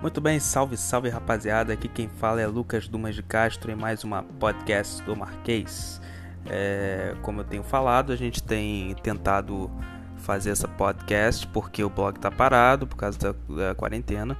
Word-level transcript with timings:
Muito 0.00 0.18
bem, 0.18 0.40
salve, 0.40 0.78
salve 0.78 1.10
rapaziada. 1.10 1.74
Aqui 1.74 1.86
quem 1.86 2.08
fala 2.08 2.40
é 2.40 2.46
Lucas 2.46 2.88
Dumas 2.88 3.14
de 3.14 3.22
Castro 3.22 3.70
em 3.70 3.74
mais 3.74 4.02
uma 4.02 4.22
podcast 4.22 5.02
do 5.02 5.14
Marquês. 5.14 6.00
É, 6.46 7.14
como 7.20 7.42
eu 7.42 7.44
tenho 7.44 7.62
falado, 7.62 8.10
a 8.10 8.16
gente 8.16 8.42
tem 8.42 8.94
tentado 9.02 9.70
fazer 10.16 10.52
essa 10.52 10.66
podcast 10.66 11.46
porque 11.48 11.84
o 11.84 11.90
blog 11.90 12.18
tá 12.18 12.30
parado 12.30 12.86
por 12.86 12.96
causa 12.96 13.18
da, 13.18 13.34
da 13.54 13.74
quarentena, 13.74 14.38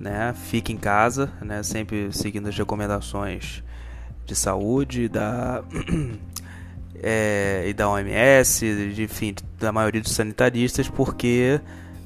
né? 0.00 0.34
Fique 0.34 0.72
em 0.72 0.76
casa, 0.76 1.30
né? 1.40 1.62
Sempre 1.62 2.12
seguindo 2.12 2.48
as 2.48 2.58
recomendações 2.58 3.62
de 4.26 4.34
saúde 4.34 5.08
da 5.08 5.62
é, 7.00 7.66
e 7.68 7.72
da 7.72 7.88
OMS, 7.88 8.92
de, 8.92 9.04
enfim, 9.04 9.32
da 9.60 9.70
maioria 9.70 10.00
dos 10.00 10.10
sanitaristas, 10.10 10.88
porque 10.88 11.60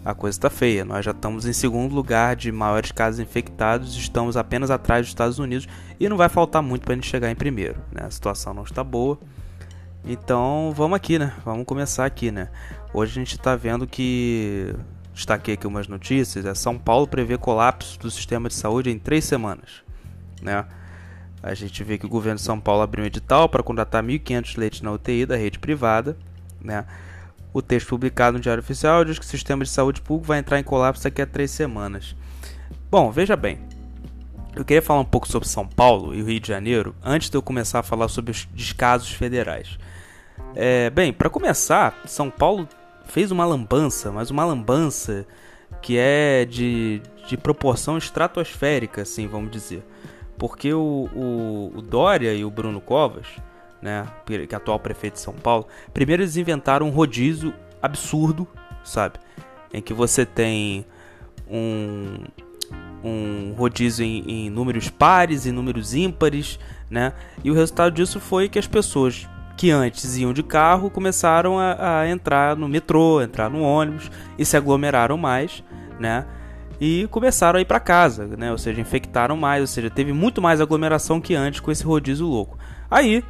a 0.05 0.15
coisa 0.15 0.37
está 0.37 0.51
feia. 0.51 0.85
Nós 0.85 1.05
já 1.05 1.13
estamos 1.13 1.47
em 1.47 1.53
segundo 1.53 1.95
lugar 1.95 2.35
de 2.37 2.51
maiores 2.51 2.93
casos 2.93 3.21
infectados, 3.21 3.97
estamos 3.97 4.37
apenas 4.37 4.71
atrás 4.71 5.03
dos 5.03 5.11
Estados 5.11 5.39
Unidos 5.39 5.69
e 5.99 6.09
não 6.09 6.17
vai 6.17 6.29
faltar 6.29 6.63
muito 6.63 6.83
para 6.83 6.93
a 6.93 6.97
gente 6.97 7.09
chegar 7.09 7.31
em 7.31 7.35
primeiro. 7.35 7.81
Né? 7.93 8.03
A 8.05 8.11
situação 8.11 8.53
não 8.53 8.65
está 8.65 8.83
boa. 8.83 9.19
Então 10.05 10.73
vamos 10.75 10.97
aqui, 10.97 11.19
né? 11.19 11.33
Vamos 11.45 11.65
começar 11.65 12.05
aqui, 12.05 12.33
né? 12.33 12.49
Hoje 12.93 13.13
a 13.13 13.15
gente 13.15 13.37
está 13.37 13.55
vendo 13.55 13.87
que 13.87 14.75
destaquei 15.15 15.55
aqui 15.55 15.67
umas 15.67 15.87
notícias. 15.87 16.45
É 16.45 16.55
São 16.55 16.77
Paulo 16.77 17.07
prevê 17.07 17.39
colapso 17.39 17.99
do 18.01 18.11
sistema 18.11 18.49
de 18.49 18.55
saúde 18.55 18.91
em 18.91 18.99
três 18.99 19.25
semanas, 19.25 19.85
né? 20.41 20.65
A 21.41 21.55
gente 21.55 21.83
vê 21.85 21.99
que 21.99 22.07
o 22.07 22.09
governo 22.09 22.37
de 22.37 22.43
São 22.43 22.61
Paulo 22.61 22.83
abriu 22.83 23.05
um 23.05 23.07
edital 23.07 23.49
para 23.49 23.63
contratar 23.63 24.03
1.500 24.03 24.59
leitos 24.59 24.81
na 24.81 24.93
UTI 24.93 25.27
da 25.27 25.37
rede 25.37 25.59
privada, 25.59 26.17
né? 26.61 26.85
O 27.53 27.61
texto 27.61 27.89
publicado 27.89 28.39
no 28.39 28.43
Diário 28.43 28.63
Oficial 28.63 29.05
diz 29.05 29.19
que 29.19 29.25
o 29.25 29.29
sistema 29.29 29.63
de 29.63 29.71
saúde 29.71 30.01
público 30.01 30.29
vai 30.29 30.39
entrar 30.39 30.59
em 30.59 30.65
colapso 30.65 31.05
daqui 31.05 31.21
a 31.21 31.27
três 31.27 31.51
semanas. 31.51 32.17
Bom, 32.91 33.11
veja 33.11 33.37
bem. 33.37 33.61
Eu 34.55 34.65
queria 34.65 34.83
falar 34.83 35.01
um 35.01 35.05
pouco 35.05 35.29
sobre 35.29 35.49
São 35.49 35.67
Paulo 35.67 36.15
e 36.15 36.23
o 36.23 36.27
Rio 36.27 36.41
de 36.41 36.49
Janeiro 36.49 36.95
antes 37.03 37.31
de 37.31 37.37
eu 37.37 37.43
começar 37.43 37.81
a 37.81 37.83
falar 37.83 38.09
sobre 38.09 38.31
os 38.31 38.47
descasos 38.53 39.11
federais. 39.11 39.79
É, 40.55 40.91
bem, 40.91 41.13
para 41.13 41.31
começar, 41.31 42.03
São 42.07 42.31
Paulo 42.31 42.69
fez 43.07 43.31
uma 43.31 43.45
lambança, 43.45 44.13
mas 44.13 44.31
uma 44.31 44.45
lambança 44.45 45.27
que 45.81 45.97
é 45.99 46.45
de, 46.45 47.01
de 47.27 47.37
proporção 47.37 47.97
estratosférica, 47.97 49.03
assim, 49.03 49.27
vamos 49.27 49.51
dizer. 49.51 49.83
Porque 50.39 50.73
o, 50.73 51.09
o, 51.15 51.73
o 51.77 51.83
Dória 51.83 52.35
e 52.35 52.45
o 52.45 52.51
Bruno 52.51 52.81
Covas 52.81 53.27
né, 53.83 54.07
que 54.25 54.55
é 54.55 54.57
atual 54.57 54.79
prefeito 54.79 55.15
de 55.15 55.21
São 55.21 55.35
Paulo, 55.35 55.67
primeiro 55.93 56.23
eles 56.23 56.37
inventaram 56.37 56.87
um 56.87 56.91
rodízio 56.91 57.53
absurdo, 57.83 58.47
sabe? 58.85 59.19
Em 59.75 59.83
que 59.83 59.93
você 59.93 60.25
tem 60.25 60.87
um, 61.51 62.19
um 63.03 63.55
rodízio 63.57 64.05
em, 64.05 64.25
em 64.29 64.51
números 64.51 64.89
pares 64.89 65.45
e 65.45 65.53
números 65.53 65.95
ímpares, 65.95 66.59
né? 66.89 67.13
E 67.43 67.51
o 67.51 67.55
resultado 67.55 67.93
disso 67.93 68.21
foi 68.21 68.49
que 68.49 68.59
as 68.59 68.67
pessoas 68.67 69.29
que 69.57 69.71
antes 69.71 70.17
iam 70.17 70.33
de 70.33 70.43
carro 70.43 70.89
começaram 70.89 71.59
a, 71.59 72.01
a 72.01 72.09
entrar 72.09 72.57
no 72.57 72.69
metrô, 72.69 73.21
entrar 73.21 73.51
no 73.51 73.63
ônibus 73.63 74.11
e 74.39 74.45
se 74.45 74.57
aglomeraram 74.57 75.19
mais, 75.19 75.63
né? 75.99 76.25
e 76.85 77.07
começaram 77.13 77.59
a 77.59 77.63
ir 77.63 77.65
para 77.65 77.79
casa, 77.79 78.27
né? 78.27 78.51
Ou 78.51 78.59
seja, 78.59 78.81
infectaram 78.81 79.37
mais, 79.37 79.61
ou 79.61 79.69
seja, 79.69 79.89
teve 79.89 80.13
muito 80.13 80.43
mais 80.43 80.61
aglomeração 80.61 81.21
que 81.21 81.33
antes 81.33 81.61
com 81.61 81.71
esse 81.71 81.85
rodízio 81.85 82.27
louco. 82.27 82.59
Aí 82.91 83.23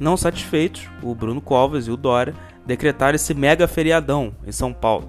não 0.00 0.16
satisfeitos, 0.16 0.88
o 1.02 1.14
Bruno 1.14 1.40
Covas 1.40 1.86
e 1.86 1.90
o 1.90 1.96
Dória 1.96 2.34
decretaram 2.66 3.14
esse 3.14 3.34
mega 3.34 3.68
feriadão 3.68 4.34
em 4.46 4.50
São 4.50 4.72
Paulo. 4.72 5.08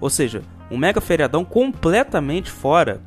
Ou 0.00 0.08
seja, 0.08 0.42
um 0.70 0.78
mega 0.78 1.00
feriadão 1.00 1.44
completamente 1.44 2.50
fora 2.50 3.02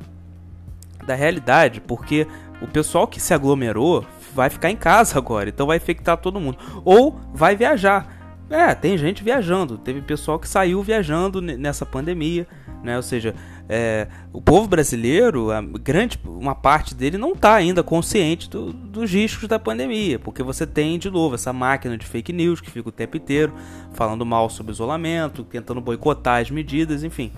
da 1.04 1.14
realidade, 1.14 1.80
porque 1.80 2.26
o 2.60 2.68
pessoal 2.68 3.08
que 3.08 3.20
se 3.20 3.34
aglomerou 3.34 4.06
vai 4.32 4.48
ficar 4.48 4.70
em 4.70 4.76
casa 4.76 5.18
agora, 5.18 5.48
então 5.48 5.66
vai 5.66 5.76
infectar 5.76 6.16
todo 6.16 6.40
mundo. 6.40 6.58
Ou 6.84 7.18
vai 7.34 7.56
viajar. 7.56 8.22
É, 8.48 8.74
tem 8.74 8.96
gente 8.96 9.24
viajando. 9.24 9.78
Teve 9.78 10.00
pessoal 10.02 10.38
que 10.38 10.48
saiu 10.48 10.82
viajando 10.82 11.40
nessa 11.40 11.84
pandemia, 11.84 12.46
né? 12.82 12.96
Ou 12.96 13.02
seja, 13.02 13.34
é, 13.74 14.06
o 14.34 14.42
povo 14.42 14.68
brasileiro, 14.68 15.48
grande 15.80 16.20
uma 16.26 16.54
parte 16.54 16.94
dele 16.94 17.16
não 17.16 17.32
está 17.32 17.54
ainda 17.54 17.82
consciente 17.82 18.50
do, 18.50 18.70
dos 18.70 19.10
riscos 19.10 19.48
da 19.48 19.58
pandemia, 19.58 20.18
porque 20.18 20.42
você 20.42 20.66
tem 20.66 20.98
de 20.98 21.10
novo 21.10 21.36
essa 21.36 21.54
máquina 21.54 21.96
de 21.96 22.04
fake 22.04 22.34
news 22.34 22.60
que 22.60 22.70
fica 22.70 22.90
o 22.90 22.92
tempo 22.92 23.16
inteiro 23.16 23.54
falando 23.94 24.26
mal 24.26 24.50
sobre 24.50 24.72
isolamento, 24.72 25.42
tentando 25.42 25.80
boicotar 25.80 26.42
as 26.42 26.50
medidas, 26.50 27.02
enfim. 27.02 27.32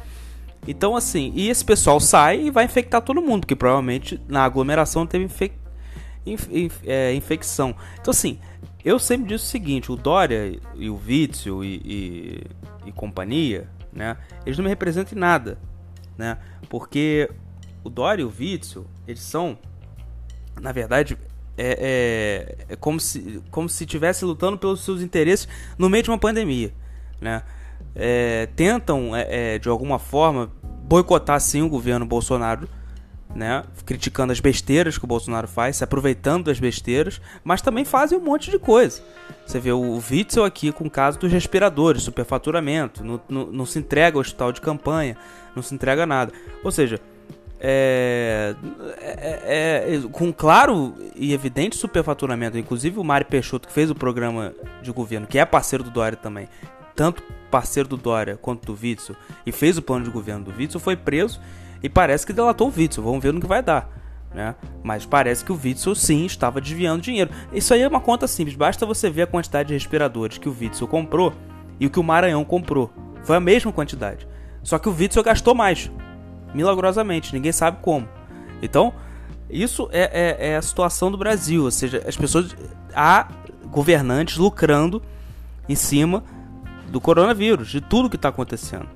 Então, 0.67 0.97
assim, 0.97 1.31
e 1.37 1.49
esse 1.49 1.65
pessoal 1.65 2.01
sai 2.01 2.47
e 2.47 2.51
vai 2.51 2.65
infectar 2.65 3.01
todo 3.01 3.23
mundo, 3.23 3.43
porque 3.43 3.55
provavelmente 3.55 4.21
na 4.27 4.43
aglomeração 4.43 5.07
teve 5.07 5.27
infe 5.27 5.53
inf 6.27 6.49
inf 6.51 6.81
é, 6.85 7.15
infecção. 7.15 7.77
Então, 8.01 8.11
assim, 8.11 8.41
eu 8.85 8.99
sempre 8.99 9.29
disse 9.29 9.45
o 9.45 9.49
seguinte: 9.49 9.93
o 9.93 9.95
Dória 9.95 10.59
e 10.75 10.91
o 10.91 10.99
Witzel 11.07 11.63
e, 11.63 11.81
e, 11.85 12.43
e 12.87 12.93
companhia, 12.93 13.69
né, 13.93 14.17
eles 14.45 14.59
não 14.59 14.65
me 14.65 14.71
representam 14.71 15.17
em 15.17 15.21
nada 15.21 15.59
né? 16.17 16.39
Porque 16.69 17.31
o 17.83 17.91
Dória 17.91 18.23
e 18.23 18.25
o 18.25 18.33
Witzel, 18.37 18.87
eles 19.07 19.23
são, 19.23 19.59
na 20.61 20.73
verdade, 20.73 21.19
é, 21.57 22.57
é, 22.69 22.73
é 22.75 22.77
como 22.77 22.99
se 22.99 23.43
como 23.51 23.69
se 23.69 23.85
estivesse 23.85 24.25
lutando 24.25 24.59
pelos 24.59 24.85
seus 24.85 25.01
interesses 25.01 25.47
no 25.79 25.89
meio 25.89 26.03
de 26.03 26.11
uma 26.11 26.19
pandemia, 26.19 26.73
né? 27.21 27.43
É, 27.95 28.47
tentam 28.57 29.15
é, 29.15 29.55
é 29.55 29.59
de 29.59 29.69
alguma 29.69 29.99
forma 29.99 30.51
boicotar 30.83 31.41
sim 31.41 31.63
o 31.63 31.69
governo 31.69 32.05
Bolsonaro 32.05 32.69
né, 33.35 33.65
criticando 33.85 34.33
as 34.33 34.41
besteiras 34.41 34.97
que 34.97 35.05
o 35.05 35.09
Bolsonaro 35.09 35.49
faz, 35.49 35.77
se 35.77 35.85
aproveitando 35.85 36.45
das 36.45 36.61
besteiras, 36.61 37.21
mas 37.43 37.61
também 37.61 37.85
fazem 37.85 38.17
um 38.17 38.21
monte 38.21 38.51
de 38.51 38.59
coisa. 38.59 39.03
Você 39.47 39.59
vê 39.59 39.73
o 39.73 40.01
Witzel 40.11 40.45
aqui 40.45 40.73
com 40.73 40.85
o 40.85 40.91
caso 40.91 41.19
dos 41.19 41.33
respiradores, 41.33 42.03
superfaturamento, 42.03 43.05
não, 43.05 43.21
não, 43.29 43.47
não 43.47 43.67
se 43.67 43.79
entrega 43.79 44.17
ao 44.17 44.21
hospital 44.21 44.53
de 44.53 44.61
campanha, 44.61 45.17
não 45.55 45.63
se 45.63 45.75
entrega 45.75 46.07
nada. 46.07 46.33
Ou 46.63 46.71
seja, 46.71 47.01
é, 47.67 48.55
é, 49.01 49.95
é, 49.95 50.01
com 50.13 50.31
claro 50.31 50.95
e 51.17 51.33
evidente 51.33 51.77
superfaturamento. 51.77 52.59
Inclusive 52.59 52.99
o 52.99 53.05
Mário 53.05 53.27
Peixoto, 53.27 53.69
que 53.69 53.73
fez 53.73 53.91
o 53.91 53.95
programa 53.95 54.55
de 54.83 54.93
governo, 54.93 55.27
que 55.27 55.39
é 55.39 55.45
parceiro 55.47 55.83
do 55.83 55.91
Dória 55.91 56.17
também, 56.17 56.47
tanto 56.95 57.23
parceiro 57.51 57.89
do 57.89 57.97
Dória 57.97 58.37
quanto 58.37 58.67
do 58.67 58.79
Witzel, 58.81 59.17
e 59.47 59.53
fez 59.53 59.79
o 59.79 59.83
plano 59.83 60.05
de 60.05 60.11
governo 60.11 60.45
do 60.45 60.57
Witzel, 60.57 60.81
foi 60.81 60.97
preso 60.97 61.41
e 61.83 61.89
parece 61.89 62.27
que 62.27 62.33
delatou 62.33 62.69
o 62.69 62.73
Witzel. 62.75 63.05
Vamos 63.05 63.23
ver 63.23 63.33
no 63.33 63.41
que 63.41 63.47
vai 63.47 63.63
dar. 63.63 63.89
Né? 64.35 64.55
Mas 64.83 65.07
parece 65.07 65.45
que 65.45 65.53
o 65.53 65.61
Witzel 65.63 65.95
sim 65.95 66.27
estava 66.27 66.61
desviando 66.61 67.03
dinheiro. 67.03 67.31
Isso 67.53 67.73
aí 67.73 67.83
é 67.83 67.89
uma 67.89 68.01
conta 68.01 68.27
simples. 68.27 68.57
Basta 68.57 68.85
você 68.85 69.09
ver 69.09 69.23
a 69.23 69.27
quantidade 69.27 69.69
de 69.69 69.75
respiradores 69.75 70.39
que 70.39 70.49
o 70.49 70.57
Witzel 70.59 70.89
comprou 70.89 71.33
e 71.79 71.87
o 71.87 71.91
que 71.91 72.01
o 72.01 72.03
Maranhão 72.03 72.45
comprou. 72.45 72.91
Foi 73.23 73.37
a 73.37 73.41
mesma 73.41 73.73
quantidade. 73.73 74.27
Só 74.63 74.79
que 74.79 74.89
o 74.89 74.97
Witzel 74.97 75.23
gastou 75.23 75.55
mais. 75.55 75.91
Milagrosamente. 76.53 77.33
Ninguém 77.33 77.53
sabe 77.53 77.79
como. 77.81 78.09
Então, 78.61 78.93
isso 79.49 79.89
é, 79.93 80.39
é, 80.41 80.49
é 80.51 80.57
a 80.57 80.63
situação 80.63 81.13
do 81.13 81.19
Brasil. 81.19 81.63
Ou 81.63 81.71
seja, 81.71 82.03
as 82.07 82.17
pessoas. 82.17 82.57
Há 82.93 83.29
governantes 83.67 84.37
lucrando 84.37 85.03
em 85.69 85.75
cima 85.75 86.25
do 86.95 87.01
coronavírus, 87.01 87.69
de 87.69 87.83
tudo 87.83 88.09
que 88.09 88.17
está 88.17 88.31
acontecendo. 88.31 88.89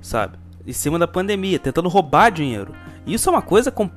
Sabe? 0.00 0.38
em 0.68 0.72
cima 0.74 0.98
da 0.98 1.08
pandemia, 1.08 1.58
tentando 1.58 1.88
roubar 1.88 2.30
dinheiro. 2.30 2.74
Isso 3.06 3.30
é 3.30 3.32
uma 3.32 3.40
coisa. 3.40 3.70
Com... 3.70 3.88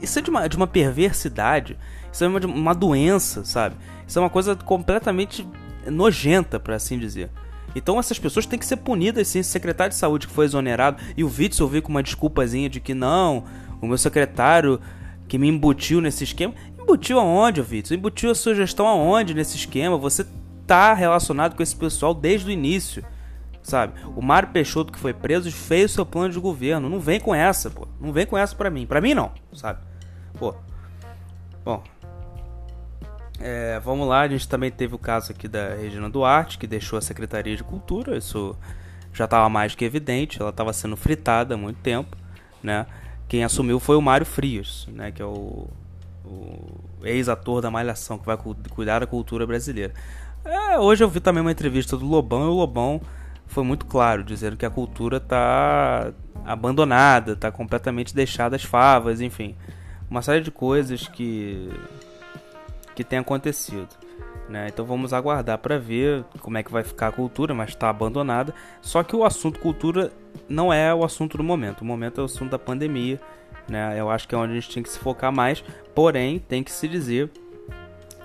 Isso 0.00 0.18
é 0.18 0.22
de 0.22 0.30
uma, 0.30 0.48
de 0.48 0.56
uma 0.56 0.66
perversidade. 0.66 1.76
Isso 2.10 2.24
é 2.24 2.26
uma, 2.26 2.40
de 2.40 2.46
uma 2.46 2.74
doença, 2.74 3.44
sabe? 3.44 3.76
Isso 4.08 4.18
é 4.18 4.22
uma 4.22 4.30
coisa 4.30 4.56
completamente 4.56 5.46
nojenta, 5.86 6.58
para 6.58 6.76
assim 6.76 6.98
dizer. 6.98 7.30
Então 7.74 7.98
essas 7.98 8.18
pessoas 8.18 8.46
têm 8.46 8.58
que 8.58 8.64
ser 8.64 8.76
punidas 8.76 9.28
sim. 9.28 9.40
Esse 9.40 9.50
secretário 9.50 9.90
de 9.90 9.98
saúde 9.98 10.26
que 10.26 10.32
foi 10.32 10.46
exonerado 10.46 11.02
e 11.14 11.22
o 11.22 11.30
Witzel 11.30 11.68
veio 11.68 11.82
com 11.82 11.90
uma 11.90 12.02
desculpazinha 12.02 12.70
de 12.70 12.80
que 12.80 12.94
não, 12.94 13.44
o 13.82 13.86
meu 13.86 13.98
secretário 13.98 14.80
que 15.28 15.36
me 15.36 15.48
embutiu 15.48 16.00
nesse 16.00 16.24
esquema. 16.24 16.54
Embutiu 16.80 17.20
aonde, 17.20 17.60
Witzel? 17.60 17.98
Embutiu 17.98 18.30
a 18.30 18.34
sua 18.34 18.54
gestão 18.54 18.86
aonde 18.86 19.34
nesse 19.34 19.56
esquema? 19.56 19.98
Você 19.98 20.24
tá 20.66 20.92
relacionado 20.94 21.54
com 21.54 21.62
esse 21.62 21.76
pessoal 21.76 22.12
desde 22.12 22.48
o 22.48 22.50
início 22.50 23.04
sabe? 23.66 23.94
O 24.14 24.22
Mário 24.22 24.50
Peixoto 24.50 24.92
que 24.92 24.98
foi 24.98 25.12
preso 25.12 25.50
fez 25.50 25.90
seu 25.90 26.06
plano 26.06 26.32
de 26.32 26.38
governo. 26.38 26.88
Não 26.88 27.00
vem 27.00 27.18
com 27.18 27.34
essa, 27.34 27.68
pô. 27.68 27.88
Não 28.00 28.12
vem 28.12 28.24
com 28.24 28.38
essa 28.38 28.54
pra 28.54 28.70
mim. 28.70 28.86
Pra 28.86 29.00
mim 29.00 29.12
não, 29.12 29.32
sabe? 29.52 29.80
Pô. 30.38 30.54
Bom. 31.64 31.82
É, 33.40 33.78
vamos 33.80 34.08
lá, 34.08 34.20
a 34.20 34.28
gente 34.28 34.48
também 34.48 34.70
teve 34.70 34.94
o 34.94 34.98
caso 34.98 35.30
aqui 35.30 35.46
da 35.46 35.74
Regina 35.74 36.08
Duarte, 36.08 36.56
que 36.56 36.66
deixou 36.66 36.98
a 36.98 37.02
Secretaria 37.02 37.56
de 37.56 37.62
Cultura. 37.62 38.16
Isso 38.16 38.56
já 39.12 39.24
estava 39.24 39.48
mais 39.48 39.74
que 39.74 39.84
evidente, 39.84 40.40
ela 40.40 40.50
estava 40.50 40.72
sendo 40.72 40.96
fritada 40.96 41.54
há 41.54 41.58
muito 41.58 41.78
tempo, 41.80 42.16
né? 42.62 42.86
Quem 43.28 43.44
assumiu 43.44 43.80
foi 43.80 43.96
o 43.96 44.00
Mário 44.00 44.24
Frias, 44.24 44.86
né? 44.90 45.10
Que 45.10 45.20
é 45.20 45.24
o, 45.24 45.68
o 46.24 46.80
ex-ator 47.02 47.60
da 47.60 47.70
Malhação, 47.70 48.16
que 48.16 48.24
vai 48.24 48.38
cuidar 48.70 49.00
da 49.00 49.06
cultura 49.06 49.46
brasileira. 49.46 49.92
É, 50.46 50.78
hoje 50.78 51.02
eu 51.02 51.08
vi 51.08 51.18
também 51.18 51.40
uma 51.40 51.50
entrevista 51.50 51.96
do 51.96 52.06
Lobão 52.06 52.44
e 52.44 52.48
o 52.48 52.52
Lobão 52.52 53.00
foi 53.46 53.64
muito 53.64 53.84
claro, 53.84 54.22
dizendo 54.22 54.56
que 54.56 54.64
a 54.64 54.70
cultura 54.70 55.16
está 55.16 56.12
abandonada, 56.44 57.32
está 57.32 57.50
completamente 57.50 58.14
deixada 58.14 58.54
às 58.54 58.62
favas, 58.62 59.20
enfim, 59.20 59.56
uma 60.08 60.22
série 60.22 60.40
de 60.40 60.50
coisas 60.50 61.08
que 61.08 61.68
que 62.94 63.04
tem 63.04 63.18
acontecido. 63.18 63.88
Né? 64.48 64.68
Então 64.68 64.84
vamos 64.84 65.12
aguardar 65.12 65.58
para 65.58 65.78
ver 65.78 66.24
como 66.40 66.56
é 66.56 66.62
que 66.62 66.70
vai 66.72 66.84
ficar 66.84 67.08
a 67.08 67.12
cultura, 67.12 67.52
mas 67.52 67.70
está 67.70 67.90
abandonada. 67.90 68.54
Só 68.80 69.02
que 69.02 69.14
o 69.14 69.24
assunto 69.24 69.58
cultura 69.58 70.12
não 70.48 70.72
é 70.72 70.94
o 70.94 71.04
assunto 71.04 71.36
do 71.36 71.44
momento. 71.44 71.82
O 71.82 71.84
momento 71.84 72.20
é 72.20 72.22
o 72.22 72.26
assunto 72.26 72.52
da 72.52 72.58
pandemia. 72.58 73.20
Né? 73.68 74.00
Eu 74.00 74.08
acho 74.08 74.26
que 74.26 74.34
é 74.34 74.38
onde 74.38 74.52
a 74.52 74.54
gente 74.54 74.72
tem 74.72 74.82
que 74.82 74.88
se 74.88 74.98
focar 74.98 75.30
mais. 75.30 75.62
Porém, 75.94 76.38
tem 76.38 76.62
que 76.62 76.70
se 76.70 76.88
dizer, 76.88 77.30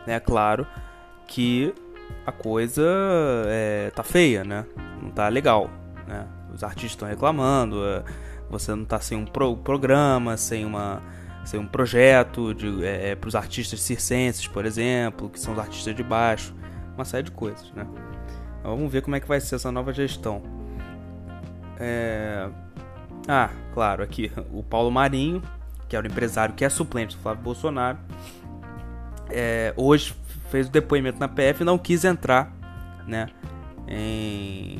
é 0.05 0.11
né, 0.11 0.19
claro, 0.19 0.65
que 1.27 1.73
a 2.25 2.31
coisa 2.31 2.83
é, 3.47 3.91
tá 3.91 4.03
feia, 4.03 4.43
né? 4.43 4.65
Não 5.01 5.09
tá 5.09 5.27
legal. 5.27 5.69
Né? 6.07 6.27
Os 6.53 6.63
artistas 6.63 6.91
estão 6.91 7.07
reclamando, 7.07 7.83
é, 7.85 8.03
você 8.49 8.75
não 8.75 8.85
tá 8.85 8.99
sem 8.99 9.17
um 9.17 9.25
pro 9.25 9.55
programa, 9.57 10.37
sem 10.37 10.65
uma 10.65 11.01
ser 11.43 11.57
um 11.57 11.65
projeto 11.65 12.53
de, 12.53 12.85
é, 12.85 13.09
é 13.09 13.15
para 13.15 13.27
os 13.27 13.35
artistas 13.35 13.81
circenses, 13.81 14.47
por 14.47 14.65
exemplo, 14.65 15.29
que 15.29 15.39
são 15.39 15.53
os 15.53 15.59
artistas 15.59 15.95
de 15.95 16.03
baixo, 16.03 16.53
uma 16.95 17.05
série 17.05 17.23
de 17.23 17.31
coisas, 17.31 17.71
né? 17.73 17.87
Então, 18.59 18.75
vamos 18.75 18.91
ver 18.91 19.01
como 19.01 19.15
é 19.15 19.19
que 19.19 19.27
vai 19.27 19.39
ser 19.39 19.55
essa 19.55 19.71
nova 19.71 19.91
gestão. 19.91 20.43
É... 21.79 22.47
Ah, 23.27 23.49
claro, 23.73 24.03
aqui 24.03 24.31
o 24.53 24.61
Paulo 24.61 24.91
Marinho, 24.91 25.41
que 25.89 25.95
era 25.95 26.07
o 26.07 26.11
empresário 26.11 26.53
que 26.53 26.63
é 26.63 26.69
suplente 26.69 27.15
do 27.15 27.21
Flávio 27.21 27.43
Bolsonaro, 27.43 27.97
é, 29.29 29.73
hoje 29.75 30.13
fez 30.51 30.67
o 30.67 30.71
depoimento 30.71 31.19
na 31.19 31.27
PF 31.27 31.61
e 31.61 31.65
não 31.65 31.77
quis 31.77 32.03
entrar, 32.03 32.53
né? 33.07 33.27
Em, 33.87 34.79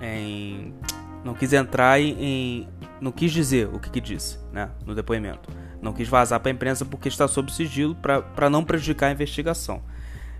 em 0.00 0.74
não 1.22 1.34
quis 1.34 1.52
entrar 1.52 2.00
em, 2.00 2.16
em 2.18 2.68
não 3.00 3.12
quis 3.12 3.30
dizer 3.30 3.68
o 3.72 3.78
que, 3.78 3.90
que 3.90 4.00
disse 4.00 4.38
né, 4.52 4.70
no 4.84 4.94
depoimento. 4.94 5.48
Não 5.80 5.92
quis 5.92 6.08
vazar 6.08 6.40
para 6.40 6.50
a 6.50 6.54
imprensa 6.54 6.84
porque 6.84 7.08
está 7.08 7.28
sob 7.28 7.52
sigilo 7.52 7.94
para 7.94 8.50
não 8.50 8.64
prejudicar 8.64 9.08
a 9.08 9.12
investigação. 9.12 9.82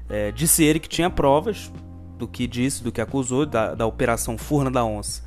É, 0.09 0.33
disse 0.33 0.65
ele 0.65 0.81
que 0.81 0.89
tinha 0.89 1.11
provas 1.11 1.71
do 2.17 2.27
que 2.27 2.47
disse, 2.47 2.83
do 2.83 2.91
que 2.91 3.01
acusou, 3.01 3.45
da, 3.45 3.75
da 3.75 3.85
Operação 3.87 4.39
Furna 4.39 4.71
da 4.71 4.85
Onça, 4.85 5.23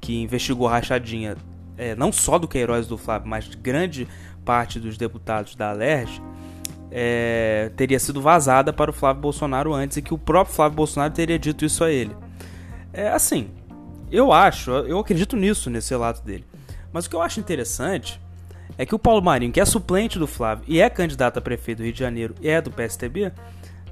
que 0.00 0.20
investigou 0.20 0.68
a 0.68 0.72
rachadinha 0.72 1.36
é, 1.76 1.94
não 1.94 2.12
só 2.12 2.38
do 2.38 2.46
Queiroz 2.46 2.86
do 2.86 2.98
Flávio, 2.98 3.28
mas 3.28 3.44
de 3.44 3.56
grande 3.56 4.06
parte 4.44 4.78
dos 4.78 4.98
deputados 4.98 5.54
da 5.54 5.70
Alerj, 5.70 6.20
é, 6.96 7.72
teria 7.76 7.98
sido 7.98 8.22
vazada 8.22 8.72
para 8.72 8.88
o 8.88 8.94
Flávio 8.94 9.20
Bolsonaro 9.20 9.74
antes 9.74 9.96
e 9.96 10.02
que 10.02 10.14
o 10.14 10.18
próprio 10.18 10.54
Flávio 10.54 10.76
Bolsonaro 10.76 11.12
teria 11.12 11.36
dito 11.36 11.64
isso 11.64 11.82
a 11.82 11.90
ele. 11.90 12.16
É 12.92 13.08
assim, 13.08 13.50
eu 14.12 14.32
acho, 14.32 14.70
eu 14.70 15.00
acredito 15.00 15.36
nisso, 15.36 15.68
nesse 15.68 15.90
relato 15.90 16.22
dele. 16.22 16.44
Mas 16.92 17.06
o 17.06 17.10
que 17.10 17.16
eu 17.16 17.20
acho 17.20 17.40
interessante 17.40 18.20
é 18.78 18.86
que 18.86 18.94
o 18.94 18.98
Paulo 18.98 19.20
Marinho, 19.20 19.50
que 19.50 19.60
é 19.60 19.64
suplente 19.64 20.20
do 20.20 20.28
Flávio 20.28 20.64
e 20.68 20.80
é 20.80 20.88
candidato 20.88 21.38
a 21.38 21.42
prefeito 21.42 21.78
do 21.78 21.84
Rio 21.84 21.92
de 21.92 21.98
Janeiro 21.98 22.36
e 22.40 22.48
é 22.48 22.60
do 22.60 22.70
PSTB, 22.70 23.32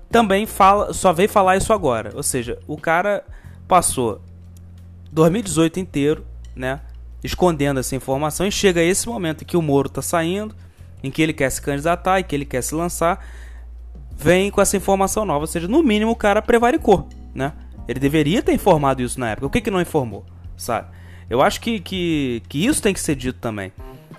também 0.08 0.46
fala, 0.46 0.92
só 0.92 1.12
veio 1.12 1.28
falar 1.28 1.56
isso 1.56 1.72
agora. 1.72 2.12
Ou 2.14 2.22
seja, 2.22 2.56
o 2.68 2.76
cara 2.76 3.24
passou 3.66 4.22
2018 5.10 5.80
inteiro, 5.80 6.24
né, 6.54 6.80
escondendo 7.24 7.80
essa 7.80 7.96
informação 7.96 8.46
e 8.46 8.52
chega 8.52 8.80
esse 8.80 9.08
momento 9.08 9.44
que 9.44 9.56
o 9.56 9.62
Moro 9.62 9.88
está 9.88 10.02
saindo, 10.02 10.54
em 11.02 11.10
que 11.10 11.20
ele 11.20 11.32
quer 11.32 11.50
se 11.50 11.60
candidatar 11.60 12.20
e 12.20 12.24
que 12.24 12.34
ele 12.34 12.44
quer 12.44 12.62
se 12.62 12.74
lançar, 12.74 13.24
vem 14.16 14.50
com 14.50 14.60
essa 14.60 14.76
informação 14.76 15.24
nova. 15.24 15.40
Ou 15.40 15.46
seja, 15.46 15.68
no 15.68 15.82
mínimo 15.82 16.12
o 16.12 16.16
cara 16.16 16.40
prevaricou, 16.40 17.08
né? 17.34 17.52
Ele 17.88 17.98
deveria 17.98 18.42
ter 18.42 18.52
informado 18.52 19.02
isso 19.02 19.18
na 19.18 19.30
época. 19.30 19.46
O 19.46 19.50
que 19.50 19.60
que 19.60 19.70
não 19.70 19.80
informou, 19.80 20.24
sabe? 20.56 20.88
Eu 21.28 21.42
acho 21.42 21.60
que, 21.60 21.80
que, 21.80 22.42
que 22.48 22.64
isso 22.64 22.80
tem 22.82 22.94
que 22.94 23.00
ser 23.00 23.16
dito 23.16 23.38
também. 23.40 23.72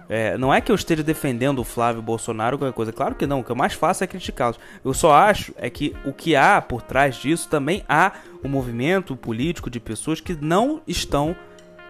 É, 0.10 0.38
não 0.38 0.54
é 0.54 0.60
que 0.60 0.72
eu 0.72 0.76
esteja 0.76 1.02
defendendo 1.02 1.60
o 1.60 1.64
Flávio 1.64 2.02
Bolsonaro 2.02 2.56
ou 2.56 2.60
qualquer 2.60 2.76
coisa. 2.76 2.92
Claro 2.92 3.16
que 3.16 3.26
não. 3.26 3.40
O 3.40 3.44
que 3.44 3.52
eu 3.52 3.56
mais 3.56 3.74
faço 3.74 4.04
é 4.04 4.08
criticá-los. 4.08 4.60
Eu 4.84 4.94
só 4.94 5.14
acho 5.14 5.54
é 5.58 5.70
que 5.70 5.96
o 6.06 6.12
que 6.12 6.36
há 6.36 6.62
por 6.62 6.82
trás 6.82 7.16
disso 7.16 7.48
também 7.50 7.84
há 7.88 8.12
um 8.44 8.50
movimento 8.50 9.16
político 9.16 9.70
de 9.70 9.80
pessoas 9.80 10.20
que 10.20 10.36
não 10.40 10.82
estão 10.88 11.36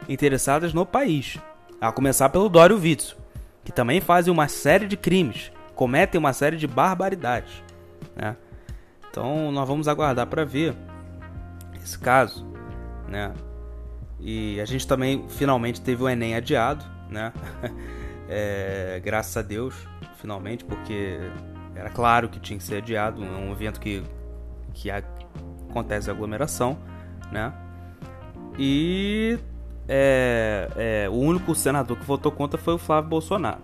interessadas 0.07 0.73
no 0.73 0.85
país. 0.85 1.37
A 1.81 1.91
começar 1.91 2.29
pelo 2.29 2.47
Dório 2.47 2.77
Witzel, 2.79 3.17
que 3.63 3.71
também 3.71 4.01
fazem 4.01 4.31
uma 4.31 4.48
série 4.48 4.88
de 4.88 4.98
crimes, 4.98 5.51
cometem 5.75 6.19
uma 6.19 6.33
série 6.33 6.57
de 6.57 6.68
barbaridades. 6.68 7.63
Né? 8.15 8.36
Então 9.10 9.51
nós 9.51 9.68
vamos 9.68 9.88
aguardar 9.88 10.27
para 10.27 10.44
ver 10.44 10.75
esse 11.83 11.98
caso. 11.98 12.45
Né? 13.07 13.33
E 14.19 14.60
a 14.62 14.65
gente 14.65 14.88
também 14.88 15.25
finalmente 15.30 15.81
teve 15.81 16.04
o 16.04 16.10
Enem 16.10 16.36
adiado, 16.36 16.83
né? 17.10 17.31
É, 18.36 19.01
graças 19.04 19.36
a 19.36 19.42
Deus, 19.42 19.75
finalmente, 20.15 20.63
porque 20.63 21.19
era 21.75 21.89
claro 21.89 22.30
que 22.30 22.39
tinha 22.39 22.57
que 22.57 22.63
ser 22.63 22.77
adiado. 22.77 23.24
É 23.24 23.27
um 23.27 23.51
evento 23.51 23.81
que, 23.81 24.01
que 24.74 24.89
acontece 24.89 26.10
aglomeração, 26.10 26.80
né? 27.31 27.54
E 28.57 29.38
é, 29.88 30.69
é, 30.75 31.09
o 31.09 31.15
único 31.15 31.53
senador 31.53 31.97
que 31.97 32.06
votou 32.06 32.31
contra 32.31 32.57
foi 32.57 32.74
o 32.74 32.77
Flávio 32.77 33.09
Bolsonaro. 33.09 33.62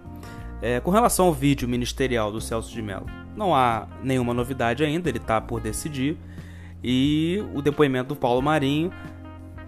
É, 0.62 0.80
com 0.80 0.92
relação 0.92 1.28
ao 1.28 1.34
vídeo 1.34 1.68
ministerial 1.68 2.32
do 2.32 2.42
Celso 2.42 2.74
de 2.74 2.82
Mello, 2.82 3.06
não 3.36 3.56
há 3.56 3.88
nenhuma 4.04 4.34
novidade 4.34 4.84
ainda, 4.84 5.08
ele 5.08 5.18
está 5.18 5.40
por 5.40 5.62
decidir. 5.62 6.18
E 6.84 7.44
o 7.54 7.62
depoimento 7.62 8.10
do 8.10 8.16
Paulo 8.16 8.42
Marinho 8.42 8.92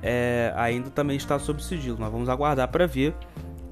é, 0.01 0.53
ainda 0.55 0.89
também 0.89 1.15
está 1.15 1.37
sob 1.39 1.63
sigilo. 1.63 1.97
Nós 1.99 2.11
vamos 2.11 2.29
aguardar 2.29 2.67
para 2.67 2.85
ver. 2.87 3.13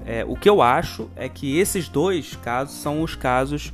É, 0.06 0.24
o 0.24 0.34
que 0.34 0.48
eu 0.48 0.62
acho 0.62 1.10
é 1.14 1.28
que 1.28 1.58
esses 1.58 1.88
dois 1.88 2.36
casos 2.36 2.76
são 2.76 3.02
os 3.02 3.14
casos, 3.14 3.72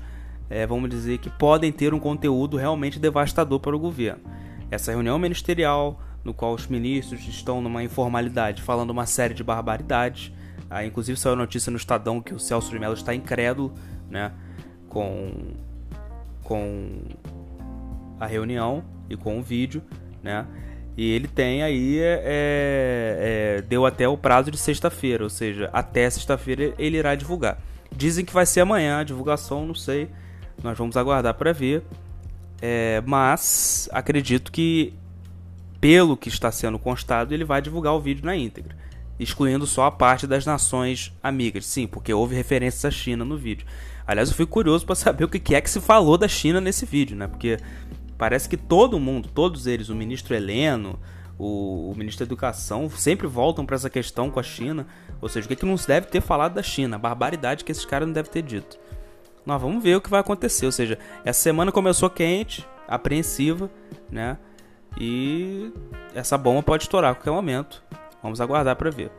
é, 0.50 0.66
vamos 0.66 0.90
dizer, 0.90 1.18
que 1.18 1.30
podem 1.30 1.70
ter 1.70 1.94
um 1.94 2.00
conteúdo 2.00 2.56
realmente 2.56 2.98
devastador 2.98 3.60
para 3.60 3.76
o 3.76 3.78
governo. 3.78 4.22
Essa 4.70 4.90
reunião 4.90 5.18
ministerial, 5.18 6.00
no 6.26 6.34
qual 6.34 6.54
os 6.54 6.66
ministros 6.66 7.26
estão 7.28 7.60
numa 7.60 7.84
informalidade, 7.84 8.60
falando 8.60 8.90
uma 8.90 9.06
série 9.06 9.32
de 9.32 9.44
barbaridades. 9.44 10.32
Ah, 10.68 10.84
inclusive 10.84 11.16
saiu 11.16 11.36
notícia 11.36 11.70
no 11.70 11.76
Estadão 11.76 12.20
que 12.20 12.34
o 12.34 12.38
Celso 12.40 12.68
de 12.70 12.78
Mello 12.80 12.94
está 12.94 13.14
incrédulo 13.14 13.72
né, 14.10 14.32
com, 14.88 15.52
com 16.42 17.00
a 18.18 18.26
reunião 18.26 18.82
e 19.08 19.16
com 19.16 19.38
o 19.38 19.42
vídeo. 19.42 19.80
Né? 20.20 20.44
E 20.96 21.12
ele 21.12 21.28
tem 21.28 21.62
aí, 21.62 22.00
é, 22.00 22.24
é, 22.24 23.62
deu 23.62 23.86
até 23.86 24.08
o 24.08 24.16
prazo 24.16 24.50
de 24.50 24.58
sexta-feira, 24.58 25.22
ou 25.22 25.30
seja, 25.30 25.70
até 25.72 26.10
sexta-feira 26.10 26.74
ele 26.76 26.96
irá 26.96 27.14
divulgar. 27.14 27.58
Dizem 27.94 28.24
que 28.24 28.32
vai 28.32 28.46
ser 28.46 28.62
amanhã 28.62 28.98
a 28.98 29.04
divulgação, 29.04 29.64
não 29.64 29.74
sei, 29.76 30.08
nós 30.60 30.76
vamos 30.76 30.96
aguardar 30.96 31.34
para 31.34 31.52
ver. 31.52 31.84
É, 32.60 33.00
mas 33.06 33.88
acredito 33.92 34.50
que, 34.50 34.92
pelo 35.80 36.16
que 36.16 36.28
está 36.28 36.50
sendo 36.50 36.78
constado, 36.78 37.32
ele 37.32 37.44
vai 37.44 37.60
divulgar 37.60 37.94
o 37.94 38.00
vídeo 38.00 38.24
na 38.24 38.36
íntegra, 38.36 38.76
excluindo 39.18 39.66
só 39.66 39.84
a 39.84 39.90
parte 39.90 40.26
das 40.26 40.44
nações 40.44 41.12
amigas. 41.22 41.66
Sim, 41.66 41.86
porque 41.86 42.12
houve 42.12 42.34
referências 42.34 42.84
à 42.84 42.90
China 42.90 43.24
no 43.24 43.36
vídeo. 43.36 43.66
Aliás, 44.06 44.28
eu 44.28 44.36
fico 44.36 44.52
curioso 44.52 44.86
para 44.86 44.94
saber 44.96 45.24
o 45.24 45.28
que 45.28 45.54
é 45.54 45.60
que 45.60 45.70
se 45.70 45.80
falou 45.80 46.16
da 46.16 46.28
China 46.28 46.60
nesse 46.60 46.86
vídeo, 46.86 47.16
né? 47.16 47.26
Porque 47.26 47.58
Parece 48.18 48.48
que 48.48 48.56
todo 48.56 48.98
mundo, 48.98 49.28
todos 49.28 49.66
eles, 49.66 49.88
o 49.88 49.94
ministro 49.94 50.34
Heleno, 50.34 50.98
o, 51.38 51.90
o 51.90 51.94
ministro 51.96 52.24
da 52.24 52.28
Educação, 52.28 52.88
sempre 52.88 53.26
voltam 53.26 53.66
para 53.66 53.76
essa 53.76 53.90
questão 53.90 54.30
com 54.30 54.40
a 54.40 54.42
China. 54.42 54.86
Ou 55.20 55.28
seja, 55.28 55.44
o 55.44 55.48
que, 55.48 55.54
é 55.54 55.56
que 55.56 55.66
não 55.66 55.76
se 55.76 55.86
deve 55.86 56.06
ter 56.06 56.22
falado 56.22 56.54
da 56.54 56.62
China? 56.62 56.96
A 56.96 56.98
barbaridade 56.98 57.62
que 57.62 57.70
esses 57.70 57.84
caras 57.84 58.08
não 58.08 58.14
devem 58.14 58.30
ter 58.30 58.42
dito. 58.42 58.78
Nós 59.44 59.60
vamos 59.60 59.82
ver 59.82 59.96
o 59.96 60.00
que 60.00 60.08
vai 60.08 60.20
acontecer. 60.20 60.64
Ou 60.64 60.72
seja, 60.72 60.98
essa 61.24 61.40
semana 61.40 61.70
começou 61.70 62.08
quente, 62.08 62.66
apreensiva, 62.88 63.70
né? 64.10 64.38
E 64.98 65.72
essa 66.14 66.38
bomba 66.38 66.62
pode 66.62 66.84
estourar 66.84 67.12
a 67.12 67.14
qualquer 67.14 67.30
momento. 67.30 67.82
Vamos 68.22 68.40
aguardar 68.40 68.76
para 68.76 68.90
ver. 68.90 69.10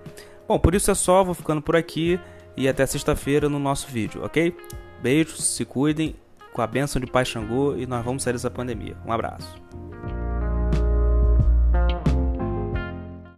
Bom, 0.48 0.58
por 0.58 0.74
isso 0.74 0.90
é 0.90 0.96
só, 0.96 1.24
vou 1.24 1.34
ficando 1.34 1.62
por 1.62 1.76
aqui 1.76 2.20
e 2.56 2.68
até 2.68 2.86
sexta-feira 2.86 3.48
no 3.48 3.60
nosso 3.60 3.88
vídeo, 3.88 4.24
ok? 4.24 4.56
Beijos, 5.02 5.44
se 5.44 5.64
cuidem 5.64 6.16
com 6.54 6.62
a 6.62 6.68
bênção 6.68 7.00
de 7.00 7.06
Pai 7.06 7.24
Xangô 7.24 7.76
e 7.76 7.86
nós 7.86 8.04
vamos 8.04 8.24
sair 8.24 8.34
dessa 8.34 8.50
pandemia. 8.50 8.98
Um 9.06 9.12
abraço. 9.12 9.62